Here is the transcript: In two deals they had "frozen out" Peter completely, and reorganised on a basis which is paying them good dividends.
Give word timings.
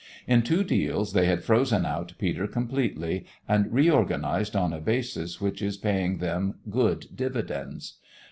In 0.25 0.41
two 0.41 0.63
deals 0.63 1.13
they 1.13 1.27
had 1.27 1.43
"frozen 1.43 1.85
out" 1.85 2.13
Peter 2.17 2.47
completely, 2.47 3.23
and 3.47 3.71
reorganised 3.71 4.55
on 4.55 4.73
a 4.73 4.79
basis 4.81 5.39
which 5.39 5.61
is 5.61 5.77
paying 5.77 6.17
them 6.17 6.55
good 6.71 7.05
dividends. 7.15 7.99